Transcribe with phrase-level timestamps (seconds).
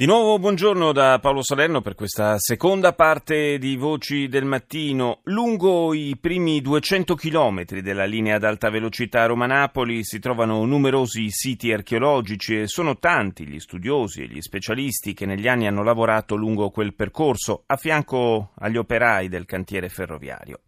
[0.00, 5.20] Di nuovo buongiorno da Paolo Salerno per questa seconda parte di Voci del Mattino.
[5.24, 11.70] Lungo i primi 200 chilometri della linea ad alta velocità Roma-Napoli si trovano numerosi siti
[11.70, 16.70] archeologici e sono tanti gli studiosi e gli specialisti che negli anni hanno lavorato lungo
[16.70, 20.60] quel percorso a fianco agli operai del cantiere ferroviario.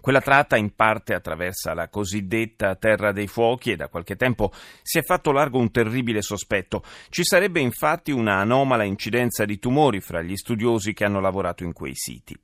[0.00, 4.52] Quella tratta in parte attraversa la cosiddetta Terra dei Fuochi e da qualche tempo
[4.82, 6.82] si è fatto largo un terribile sospetto.
[7.08, 11.72] Ci sarebbe infatti una anomala incidenza di tumori fra gli studiosi che hanno lavorato in
[11.72, 12.36] quei siti.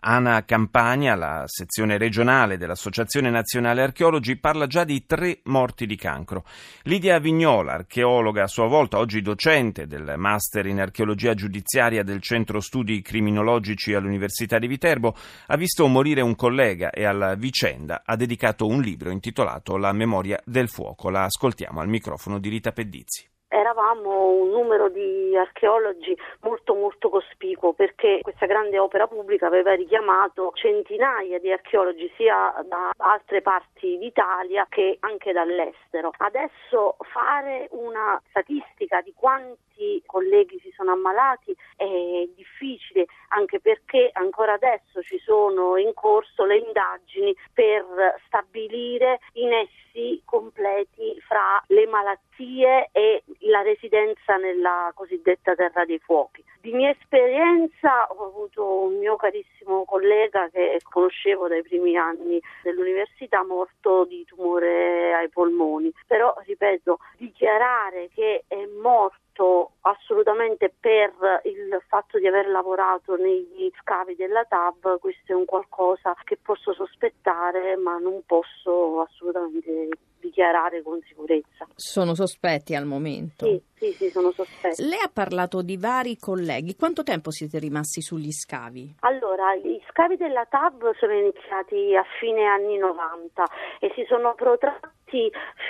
[0.00, 6.44] Ana Campagna, la sezione regionale dell'Associazione Nazionale Archeologi, parla già di tre morti di cancro.
[6.82, 12.60] Lidia Vignola, archeologa a sua volta, oggi docente del Master in Archeologia Giudiziaria del Centro
[12.60, 15.14] Studi Criminologici all'Università di Viterbo,
[15.46, 20.40] ha visto morire un collega e alla vicenda ha dedicato un libro intitolato La memoria
[20.44, 21.10] del fuoco.
[21.10, 23.32] La ascoltiamo al microfono di Rita Pedizzi
[23.74, 30.52] eravamo un numero di archeologi molto molto cospicuo perché questa grande opera pubblica aveva richiamato
[30.54, 36.12] centinaia di archeologi sia da altre parti d'Italia che anche dall'estero.
[36.16, 44.52] Adesso fare una statistica di quanti colleghi si sono ammalati è difficile anche perché ancora
[44.52, 47.84] adesso ci sono in corso le indagini per
[48.26, 56.44] stabilire i nessi completi fra le malattie e la residenza nella cosiddetta terra dei fuochi.
[56.60, 63.44] Di mia esperienza ho avuto un mio carissimo collega che conoscevo dai primi anni dell'università
[63.44, 72.18] morto di tumore ai polmoni, però ripeto, dichiarare che è morto assolutamente per il fatto
[72.18, 77.98] di aver lavorato negli scavi della TAV, questo è un qualcosa che posso sospettare ma
[77.98, 79.88] non posso assolutamente
[80.34, 81.66] dichiarare con sicurezza.
[81.76, 83.46] Sono sospetti al momento?
[83.46, 84.82] Sì, sì, sì, sono sospetti.
[84.82, 88.96] Lei ha parlato di vari colleghi, quanto tempo siete rimasti sugli scavi?
[89.00, 93.44] Allora, gli scavi della TAV sono iniziati a fine anni 90
[93.78, 94.93] e si sono protratti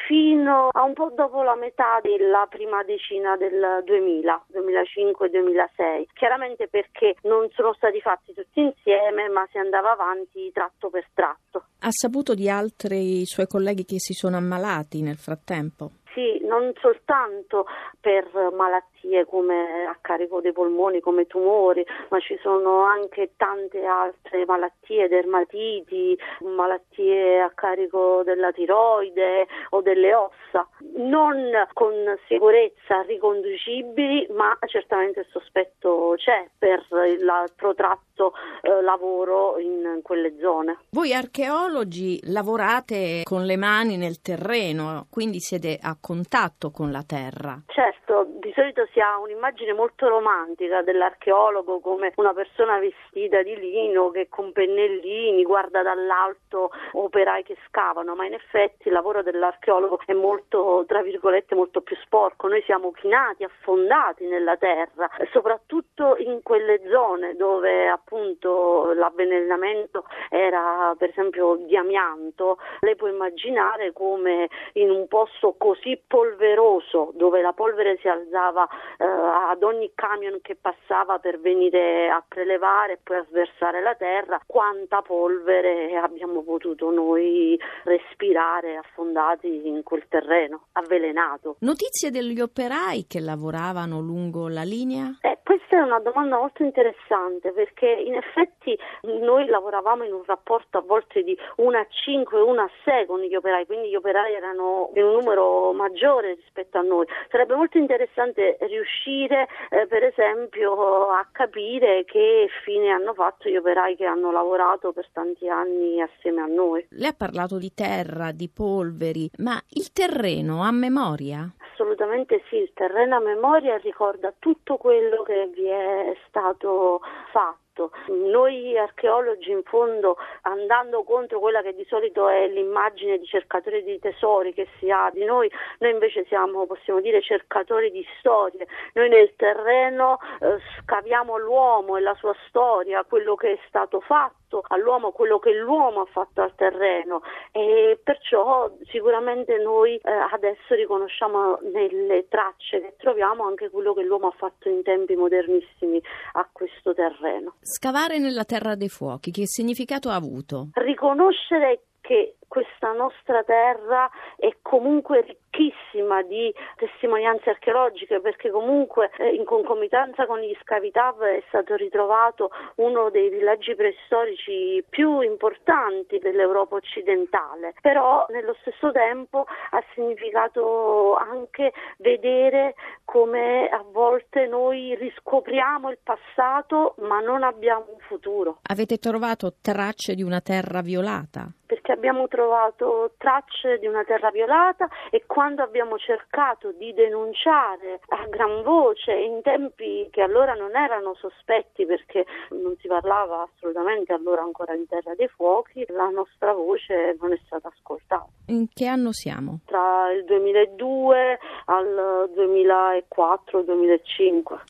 [0.06, 6.06] fino a un po' dopo la metà della prima decina del 2000, 2005-2006.
[6.14, 11.64] Chiaramente perché non sono stati fatti tutti insieme, ma si andava avanti tratto per tratto.
[11.80, 15.90] Ha saputo di altri suoi colleghi che si sono ammalati nel frattempo?
[16.14, 17.66] Sì, non soltanto
[18.00, 18.93] per malattie
[19.28, 26.18] come a carico dei polmoni, come tumori, ma ci sono anche tante altre malattie, dermatiti,
[26.40, 30.66] malattie a carico della tiroide o delle ossa,
[30.96, 31.92] non con
[32.28, 38.32] sicurezza riconducibili, ma certamente il sospetto c'è per il protratto
[38.62, 40.78] eh, lavoro in quelle zone.
[40.90, 47.60] Voi archeologi lavorate con le mani nel terreno, quindi siete a contatto con la terra.
[47.66, 54.10] Certo, di solito si ha un'immagine molto romantica dell'archeologo come una persona vestita di lino
[54.10, 60.12] che con pennellini guarda dall'alto operai che scavano, ma in effetti il lavoro dell'archeologo è
[60.12, 62.46] molto, tra virgolette, molto più sporco.
[62.46, 71.08] Noi siamo chinati, affondati nella terra, soprattutto in quelle zone dove appunto l'avvelenamento era per
[71.10, 72.58] esempio di amianto.
[72.80, 78.68] Lei può immaginare come in un posto così polveroso dove la polvere si alzava
[78.98, 83.94] eh, ad ogni camion che passava per venire a prelevare e poi a sversare la
[83.94, 91.56] terra, quanta polvere abbiamo potuto noi respirare affondati in quel terreno avvelenato.
[91.60, 95.18] Notizie degli operai che lavoravano lungo la linea?
[95.20, 95.33] Eh,
[95.74, 100.82] questa è una domanda molto interessante perché in effetti noi lavoravamo in un rapporto a
[100.82, 104.90] volte di 1 a 5, 1 a 6 con gli operai, quindi gli operai erano
[104.94, 107.06] in un numero maggiore rispetto a noi.
[107.30, 113.96] Sarebbe molto interessante riuscire eh, per esempio a capire che fine hanno fatto gli operai
[113.96, 116.86] che hanno lavorato per tanti anni assieme a noi.
[116.90, 121.52] Lei ha parlato di terra, di polveri, ma il terreno ha memoria?
[121.84, 128.78] Assolutamente sì, il terreno a memoria ricorda tutto quello che vi è stato fatto noi
[128.78, 134.54] archeologi in fondo andando contro quella che di solito è l'immagine di cercatori di tesori
[134.54, 138.66] che si ha di noi, noi invece siamo possiamo dire cercatori di storie.
[138.94, 144.43] Noi nel terreno eh, scaviamo l'uomo e la sua storia, quello che è stato fatto
[144.54, 150.74] fatto all'uomo, quello che l'uomo ha fatto al terreno e perciò sicuramente noi eh, adesso
[150.74, 156.00] riconosciamo nelle tracce che troviamo anche quello che l'uomo ha fatto in tempi modernissimi
[156.34, 157.54] a questo terreno.
[157.60, 160.68] Scavare nella terra dei fuochi, che significato ha avuto?
[160.74, 169.44] Riconoscere che questa nostra terra è comunque ricchissima di testimonianze archeologiche perché comunque eh, in
[169.44, 176.76] concomitanza con gli scavi TAV è stato ritrovato uno dei villaggi preistorici più importanti dell'Europa
[176.76, 185.98] occidentale, però nello stesso tempo ha significato anche vedere come a volte noi riscopriamo il
[186.04, 188.58] passato ma non abbiamo un futuro.
[188.70, 191.48] Avete trovato tracce di una terra violata?
[191.66, 198.26] Perché abbiamo trovato tracce di una terra violata e quando abbiamo cercato di denunciare a
[198.28, 204.42] gran voce in tempi che allora non erano sospetti perché non si parlava assolutamente allora
[204.42, 208.28] ancora di terra dei fuochi, la nostra voce non è stata ascoltata.
[208.48, 209.60] In che anno siamo?
[209.64, 214.58] Tra il 2002 al 2004-2005.